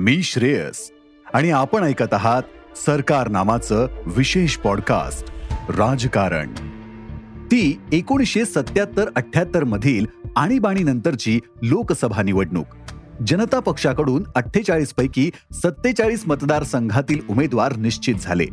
मी 0.00 0.22
श्रेयस. 0.22 0.92
आणि 1.34 1.50
आपण 1.50 1.82
ऐकत 1.82 2.14
आहात 2.14 2.42
सरकार 2.86 3.28
नामाचं 3.28 3.88
विशेष 4.06 4.56
पॉडकास्ट 4.56 5.32
राजकारण. 5.70 6.52
ती 7.46 7.80
एकोणीसशे 7.92 8.44
सत्याहत्तर 8.44 9.08
अठ्याहत्तर 9.16 9.64
मधील 9.64 10.06
आणीबाणीनंतरची 10.36 11.40
लोकसभा 11.62 12.22
निवडणूक. 12.22 12.66
जनता 13.26 13.58
पक्षाकडून 13.58 14.24
अठ्ठेचाळीस 14.34 14.92
पैकी 14.92 15.30
सत्तेचाळीस 15.52 16.22
मतदारसंघातील 16.26 17.20
उमेदवार 17.30 17.76
निश्चित 17.76 18.14
झाले. 18.20 18.46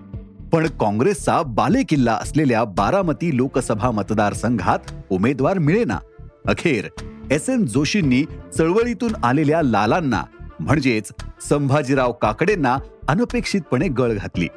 पण 0.54 0.68
काँग्रेसचा 0.68 1.42
बालेकिल्ला 1.42 2.14
असलेल्या 2.14 2.64
बारामती 2.64 3.38
लोकसभा 3.38 3.92
मतदारसंघात 3.92 4.80
उमेदवार 5.10 5.58
मिळेना. 5.58 6.00
अखेर 6.48 7.06
एस 7.32 7.50
एन 7.50 7.66
जोशींनी 7.66 8.24
चळवळीतून 8.58 9.12
आलेल्या 9.24 9.62
लालांना 9.62 10.24
म्हणजेच 10.60 11.12
संभाजीराव 11.50 12.12
काकडेंना 12.12 12.78
अनपेक्षितपणे 13.08 13.88
गळ 13.88 14.12
घातली. 14.14 14.48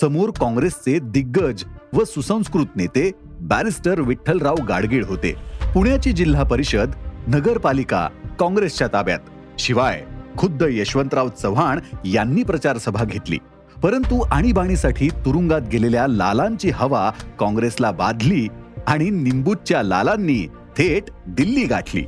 समोर 0.00 0.30
काँग्रेसचे 0.30 0.98
दिग्गज 1.02 1.64
व 1.92 2.04
सुसंस्कृत 2.04 2.66
नेते 2.76 3.10
बॅरिस्टर 3.40 4.00
विठ्ठलराव 4.00 4.54
गाडगीळ 4.68 5.04
होते. 5.04 5.34
पुण्याची 5.74 6.12
जिल्हा 6.12 6.42
परिषद 6.42 6.90
नगरपालिका 7.26 8.08
काँग्रेसच्या 8.40 8.88
ताब्यात. 8.92 9.18
शिवाय 9.58 10.04
खुद्द 10.38 10.64
यशवंतराव 10.70 11.28
चव्हाण 11.28 11.80
यांनी 12.04 12.42
प्रचार 12.42 12.78
सभा 12.78 13.04
घेतली. 13.04 13.38
परंतु 13.82 14.20
आणीबाणीसाठी 14.20 15.08
तुरुंगात 15.08 15.60
गेलेल्या 15.72 16.06
लालांची 16.06 16.70
हवा 16.70 17.10
काँग्रेसला 17.40 17.90
बाधली 17.90 18.48
आणि 18.86 19.10
निंबूच्या 19.10 19.82
लालांनी 19.82 20.46
थेट 20.46 21.04
दिल्ली 21.26 21.64
गाठली. 21.64 22.04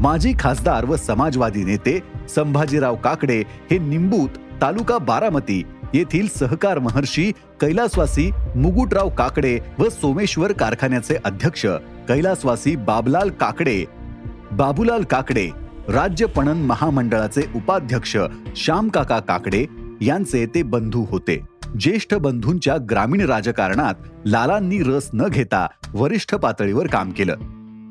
माजी 0.00 0.32
खासदार 0.38 0.84
व 0.84 0.96
समाजवादी 0.96 1.64
नेते 1.64 2.00
संभाजीराव 2.28 2.96
काकडे 2.96 3.42
हे 3.70 3.78
निंबूत 3.78 4.28
तालुका 4.62 4.98
बारामती 4.98 5.62
येथील 5.94 6.28
सहकार 6.28 6.78
महर्षी 6.78 7.32
कैलासवासी 7.60 8.30
मुगुटराव 8.56 9.08
काकडे 9.08 9.58
व 9.78 9.88
सोमेश्वर 9.88 10.52
कारखान्याचे 10.52 11.16
अध्यक्ष 11.24 11.66
कैलासवासी 12.08 12.76
बाबलाल 12.76 13.30
काकडे. 13.30 13.84
बाबूलाल 14.52 15.02
काकडे 15.02 15.50
राज्य 15.88 16.26
पणन 16.26 16.56
महामंडळाचे 16.56 17.40
उपाध्यक्ष 17.56 18.16
श्यामकाका 18.56 19.18
काकडे 19.18 19.66
यांचे 20.00 20.46
ते 20.46 20.62
बंधू 20.62 21.06
होते. 21.10 21.40
ज्येष्ठ 21.80 22.14
बंधूंच्या 22.14 22.76
ग्रामीण 22.90 23.20
राजकारणात 23.20 23.94
लालांनी 24.26 24.82
रस 24.82 25.10
न 25.14 25.28
घेता 25.28 25.66
वरिष्ठ 25.92 26.34
पातळीवर 26.34 26.86
काम 26.86 27.10
केलं. 27.10 27.36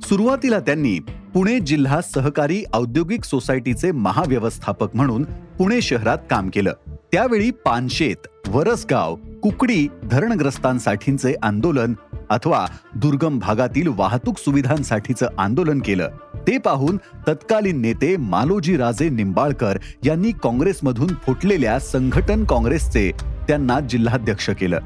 सुरुवातीला 0.02 0.60
त्यांनी 0.60 1.00
पुणे 1.36 1.60
जिल्हा 1.60 2.02
सहकारी 2.02 2.64
औद्योगिक 2.74 3.24
सोसायटीचे 3.24 3.92
महाव्यवस्थापक 3.92 4.96
म्हणून 4.96 5.24
पुणे 5.58 5.82
शहरात 5.82 6.18
काम 6.30 6.50
केलं. 6.50 6.74
त्यावेळी 7.12 7.52
पानशेत 7.52 8.28
वरसगाव 8.48 9.16
कुकडी 9.16 9.88
धरणग्रस्तांसाठीचे 10.04 11.34
आंदोलन 11.44 11.94
अथवा 12.30 12.66
दुर्गम 12.96 13.40
भागातील 13.40 13.88
वाहतूक 13.88 14.38
सुविधांसाठीचं 14.38 15.28
आंदोलन 15.38 15.80
केलं. 15.80 16.10
ते 16.48 16.58
पाहून 16.58 16.98
तत्कालीन 17.28 17.82
नेते 17.82 18.18
मालोजी 18.18 18.78
राजे 18.78 19.10
निंबाळकर 19.10 19.78
यांनी 20.06 20.32
काँग्रेसमधून 20.32 21.08
फुटलेल्या 21.08 21.80
संघटन 21.80 22.46
काँग्रेसचे 22.46 23.12
त्यांना 23.48 23.80
जिल्हाध्यक्ष 23.80 24.50
केलं. 24.50 24.80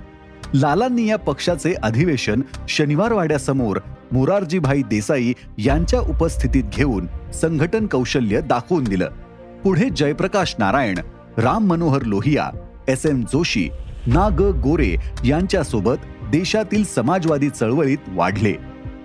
लालांनी 0.53 1.09
या 1.09 1.17
पक्षाचे 1.17 1.73
अधिवेशन 1.83 2.41
शनिवारवाड्यासमोर 2.69 3.79
मोरारजीभाई 4.11 4.81
देसाई 4.89 5.33
यांच्या 5.57 5.99
उपस्थितीत 5.99 6.63
घेऊन 6.73 7.07
संघटन 7.33 7.87
कौशल्य 7.87 8.41
दाखवून 8.41 8.83
दिलं. 8.83 9.09
पुढे 9.63 9.89
जयप्रकाश 9.89 10.55
नारायण 10.59 10.99
राम 11.37 11.67
मनोहर 11.67 12.01
लोहिया 12.01 12.49
एस 12.87 13.05
एम 13.05 13.21
जोशी 13.33 13.69
ना 14.07 14.27
ग 14.29 14.51
गोरे 14.61 14.95
यांच्यासोबत 15.25 16.05
देशातील 16.31 16.83
समाजवादी 16.85 17.49
चळवळीत 17.49 18.09
वाढले. 18.15 18.53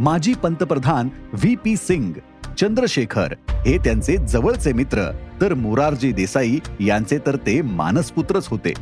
माजी 0.01 0.35
पंतप्रधान 0.35 1.09
व्ही 1.33 1.55
पी 1.57 1.77
सिंग 1.77 2.13
चंद्रशेखर 2.59 3.35
हे 3.67 3.77
त्यांचे 3.79 4.17
जवळचे 4.17 4.73
मित्र 4.73 5.11
तर 5.41 5.55
मोरारजी 5.55 6.13
देसाई 6.13 6.59
यांचे 6.81 7.19
तर 7.27 7.37
ते 7.37 7.61
मानसपुत्रच 7.63 8.49
होते. 8.49 8.73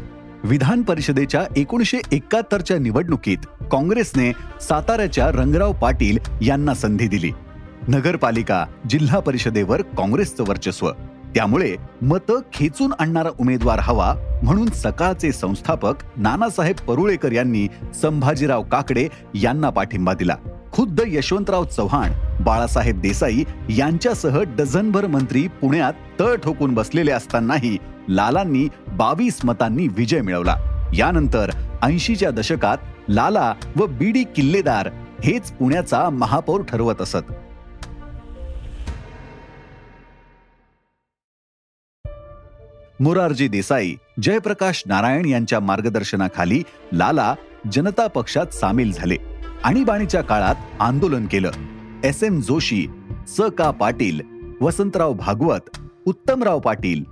विधान 0.44 0.82
परिषदेच्या 0.82 1.44
एकोणीशे 1.56 1.98
एकाहत्तरच्या 2.12 2.78
निवडणुकीत 2.78 3.38
काँग्रेसने 3.70 4.32
साताऱ्याच्या 4.60 5.28
रंगराव 5.28 5.72
पाटील 5.72 6.19
यांना 6.41 6.75
संधी 6.75 7.08
दिली. 7.08 7.30
नगरपालिका 7.88 8.66
जिल्हा 8.91 9.19
परिषदेवर 9.19 9.82
काँग्रेसचं 9.82 10.44
वर्चस्व. 10.48 10.91
त्यामुळे 11.34 11.76
मतं 12.02 12.41
खेचून 12.52 12.92
आणणारा 12.98 13.28
उमेदवार 13.41 13.78
हवा 13.82 14.14
म्हणून 14.42 14.69
सकाळचे 14.69 15.32
संस्थापक 15.32 15.94
नानासाहेब 16.16 16.76
परुळेकर 16.76 17.32
यांनी 17.32 17.69
संभाजीराव 18.02 18.62
काकडे 18.62 19.08
यांना 19.34 19.70
पाठिंबा 19.70 20.14
दिला. 20.14 20.36
खुद्द 20.72 21.02
यशवंतराव 21.06 21.64
चव्हाण 21.64 22.12
बाळासाहेब 22.44 23.00
देसाई 23.00 23.44
यांच्यासह 23.68 24.42
डझनभर 24.42 25.06
मंत्री 25.06 25.48
पुण्यात 25.48 25.92
तळ 26.20 26.36
ठोकून 26.36 26.74
बसलेले 26.74 27.10
असतानाही 27.10 27.78
लालांनी 28.08 28.68
बावीस 28.88 29.44
मतांनी 29.44 29.88
विजय 29.88 30.20
मिळवला. 30.20 30.56
यानंतर 30.94 31.50
ऐंशीच्या 31.82 32.30
दशकात 32.30 32.78
लाला 33.08 33.54
व 33.76 33.86
बीडी 33.86 34.24
किल्लेदार 34.24 34.88
हेच 35.24 35.52
पुण्याचा 35.52 36.10
महापौर 36.10 36.62
ठरवत 36.62 37.02
असत. 37.02 37.32
मोरारजी 43.00 43.48
देसाई 43.48 43.94
जयप्रकाश 44.22 44.82
नारायण 44.86 45.24
यांच्या 45.24 45.60
मार्गदर्शनाखाली 45.60 46.62
लाला 46.92 47.34
जनता 47.72 48.06
पक्षात 48.06 48.46
सामील 48.46 48.92
झाले. 48.92 49.31
आणीबाणीच्या 49.64 50.20
काळात 50.20 50.54
आंदोलन 50.80 51.26
केलं. 51.26 51.50
एस. 52.04 52.22
एम. 52.22 52.40
जोशी 52.40 52.86
स. 53.28 53.40
का. 53.40 53.70
पाटील 53.70 54.20
वसंतराव 54.60 55.12
भागवत 55.12 55.78
उत्तमराव 56.06 56.58
पाटील 56.58 57.02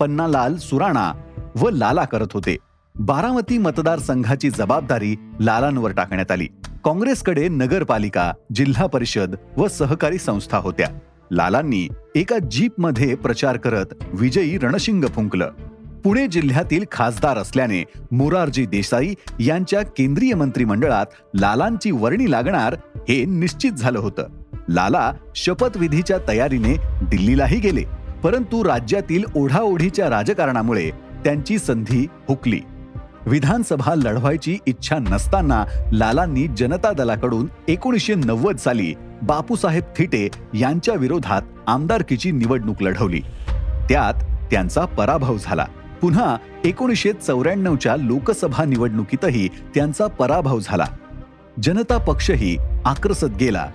पन्नालाल 0.00 0.56
सुराणा 0.56 1.12
व 1.56 1.70
लाला 1.70 2.04
करत 2.04 2.26
होते. 2.34 2.56
बारामती 2.94 3.58
मतदारसंघाची 3.58 4.50
जबाबदारी 4.50 5.16
लालांवर 5.40 5.90
टाकण्यात 5.90 6.30
आली. 6.30 6.46
काँग्रेसकडे 6.84 7.48
नगरपालिका 7.48 8.32
जिल्हा 8.54 8.86
परिषद 8.86 9.36
व 9.56 9.68
सहकारी 9.68 10.18
संस्था 10.18 10.58
होत्या. 10.58 10.88
लालांनी 11.32 11.88
एका 12.14 12.38
जीपमध्ये 12.38 13.14
प्रचार 13.14 13.56
करत 13.56 13.86
विजयी 14.12 14.58
रणशिंग 14.58 15.04
फुंकलं. 15.04 15.50
पुणे 16.04 16.26
जिल्ह्यातील 16.26 16.84
खासदार 16.92 17.38
असल्याने 17.38 17.84
मोरारजी 18.12 18.66
देसाई 18.66 19.14
यांच्या 19.40 19.82
केंद्रीय 19.82 20.34
मंत्रिमंडळात 20.34 21.06
लालांची 21.34 21.90
वर्णी 21.90 22.30
लागणार 22.30 22.76
हे 23.08 23.24
निश्चित 23.24 23.72
झालं 23.72 23.98
होतं. 23.98 24.26
लाला 24.68 25.12
शपथविधीच्या 25.36 26.18
तयारीने 26.28 26.76
दिल्लीलाही 27.02 27.60
गेले 27.60 27.82
परंतु 28.24 28.64
राज्यातील 28.64 29.24
ओढाओढीच्या 29.36 30.10
राजकारणामुळे 30.10 30.90
त्यांची 31.24 31.58
संधी 31.58 32.06
हुकली. 32.28 32.60
विधानसभा 33.26 33.94
लढवायची 33.94 34.58
इच्छा 34.66 34.98
नसताना 34.98 35.64
लालांनी 35.92 36.46
जनता 36.56 36.92
दलाकडून 36.92 37.46
एकोणीसशे 37.68 38.14
नव्वद 38.14 38.56
साली 38.56 38.94
बापूसाहेब 39.22 39.84
थिटे 39.98 40.28
यांच्या 40.54 40.94
विरोधात 40.94 41.42
आमदारकीची 41.66 42.30
निवडणूक 42.30 42.82
लढवली. 42.82 43.20
त्यात 43.88 44.22
त्यांचा 44.50 44.84
पराभव 44.84 45.36
झाला. 45.42 45.66
पुन्हा 46.00 46.36
एकोणीसशे 46.64 47.12
चौऱ्याण्णवच्या 47.12 47.96
लोकसभा 47.96 48.64
निवडणुकीतही 48.64 49.48
त्यांचा 49.48 50.06
पराभव 50.06 50.58
झाला. 50.62 50.86
जनता 51.62 51.98
पक्षही 51.98 52.56
आक्रसत 52.84 53.24
गेला. 53.24 53.66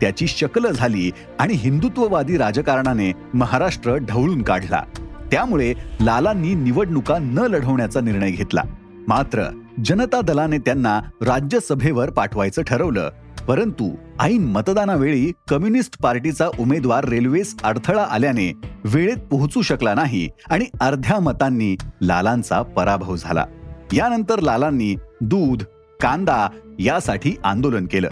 त्याची 0.00 0.26
शकल 0.26 0.72
झाली 0.72 1.10
आणि 1.38 1.54
हिंदुत्ववादी 1.54 2.36
राजकारणाने 2.36 3.12
महाराष्ट्र 3.34 3.96
ढवळून 3.96 4.42
काढला. 4.42 4.82
त्यामुळे 5.30 5.74
लालांनी 6.00 6.54
निवडणुका 6.54 7.18
न 7.18 7.38
लढवण्याचा 7.38 8.00
निर्णय 8.00 8.30
घेतला. 8.30 8.62
मात्र 9.08 9.60
जनता 9.84 10.20
दलाने 10.20 10.58
त्यांना 10.58 11.00
राज्यसभेवर 11.22 12.10
पाठवायचं 12.10 12.62
ठरवलं 12.62 13.10
परंतु 13.48 13.96
ऐन 14.20 14.44
मतदानावेळी 14.44 15.32
कम्युनिस्ट 15.48 16.02
पार्टीचा 16.02 16.48
उमेदवार 16.58 17.04
रेल्वेस 17.04 17.56
अडथळा 17.64 18.02
आल्याने 18.02 18.52
वेळेत 18.84 19.16
पोहोचू 19.16 19.62
शकला 19.62 19.94
नाही 19.94 20.28
आणि 20.50 20.64
अर्ध्या 20.80 21.20
मतांनी 21.20 21.76
लालांचा 22.02 22.62
पराभव 22.62 23.16
झाला. 23.16 23.44
यानंतर 23.92 24.38
लालांनी 24.40 24.96
दूध 25.20 25.62
कांदा 26.00 26.48
यासाठी 26.78 27.36
आंदोलन 27.44 27.86
केलं. 27.86 28.08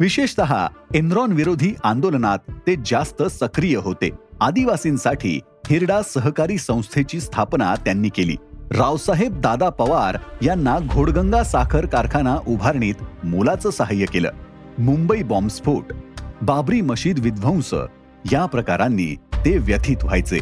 विशेषतः 0.00 0.66
एनरॉन 0.94 1.32
विरोधी 1.32 1.74
आंदोलनात 1.84 2.38
ते 2.66 2.74
जास्त 2.86 3.22
सक्रिय 3.22 3.76
होते. 3.76 4.10
आदिवासींसाठी 4.40 5.40
हिरडा 5.70 6.02
सहकारी 6.02 6.58
संस्थेची 6.58 7.20
स्थापना 7.20 7.74
त्यांनी 7.74 8.08
केली. 8.08 8.36
रावसाहेब 8.70 9.40
दादा 9.40 9.68
पवार 9.68 10.16
यांना 10.42 10.78
घोडगंगा 10.78 11.42
साखर 11.42 11.86
कारखाना 11.86 12.36
उभारणीत 12.46 12.94
मोलाचं 13.24 13.70
सहाय्य 13.70 14.06
केलं. 14.06 14.30
मुंबई 14.78 15.22
बॉम्बस्फोट 15.22 15.92
बाबरी 16.42 16.80
मशीद 16.80 17.18
विध्वंस 17.18 17.74
या 18.32 18.46
प्रकारांनी 18.46 19.14
ते 19.44 19.58
व्यथित 19.58 19.96
व्हायचे. 20.02 20.38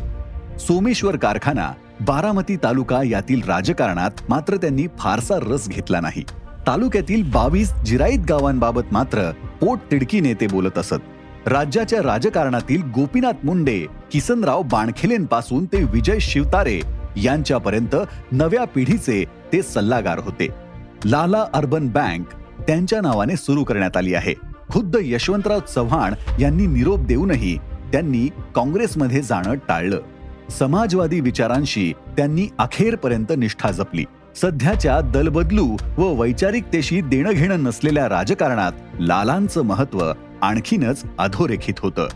सोमेश्वर 0.58 1.16
कारखाना 1.16 1.72
बारामती 2.00 2.56
तालुका 2.56 3.00
यातील 3.04 3.42
राजकारणात 3.42 4.10
मात्र 4.28 4.56
त्यांनी 4.56 4.86
फारसा 4.98 5.34
रस 5.42 5.68
घेतला 5.68 6.00
नाही. 6.00 6.22
तालुक्यातील 6.66 7.30
बावीस 7.30 7.74
जिराईत 7.74 8.18
गावांबाबत 8.18 8.92
मात्र 8.92 9.30
पोट 9.60 9.78
तिडकीने 9.90 10.34
ते 10.34 10.46
बोलत 10.46 10.78
असत. 10.78 10.94
राज्याच्या 11.46 12.02
राजकारणातील 12.04 12.82
गोपीनाथ 12.94 13.44
मुंडे 13.44 13.86
किसनराव 14.12 14.62
बाणखेलेंपासून 14.62 15.64
ते 15.64 15.82
विजय 15.84 16.18
शिवतारे 16.18 16.80
यांच्यापर्यंत 17.16 17.96
नव्या 18.32 18.64
पिढीचे 18.64 19.24
ते 19.52 19.62
सल्लागार 19.62 20.18
होते. 20.18 20.48
लाला 21.04 21.44
अर्बन 21.54 21.88
बँक 21.88 22.26
त्यांच्या 22.68 23.00
नावाने 23.00 23.36
सुरू 23.36 23.64
करण्यात 23.64 23.96
आली 23.96 24.14
आहे. 24.14 24.34
खुद्द 24.72 24.96
यशवंतराव 25.00 25.60
चव्हाण 25.74 26.14
यांनी 26.40 26.66
निरोप 26.66 27.00
देऊनही 27.00 27.56
त्यांनी 27.92 28.28
काँग्रेसमध्ये 28.54 29.22
जाणं 29.22 29.54
टाळलं. 29.54 30.00
समाजवादी 30.58 31.20
विचारांशी 31.20 31.92
त्यांनी 32.16 32.48
अखेरपर्यंत 32.58 33.32
निष्ठा 33.38 33.70
जपली. 33.70 34.04
सध्याच्या 34.36 35.00
दलबदलू 35.00 35.76
व 35.98 36.20
वैचारिकतेशी 36.20 37.00
देणं 37.00 37.30
घेणं 37.30 37.62
नसलेल्या 37.62 38.08
राजकारणात 38.08 38.72
लालांचं 39.00 39.62
महत्त्व 39.62 40.12
आणखीनच 40.42 41.02
अधोरेखित 41.18 41.74
होतं. 41.78 42.08